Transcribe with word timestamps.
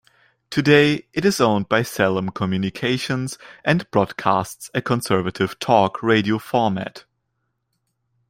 Today, 0.49 1.05
it 1.13 1.25
is 1.25 1.39
owned 1.39 1.69
by 1.69 1.83
Salem 1.83 2.29
Communications 2.29 3.37
and 3.63 3.85
broadcasts 3.91 4.71
a 4.73 4.81
conservative 4.81 5.59
talk 5.59 6.01
radio 6.01 6.39
format. 6.39 7.05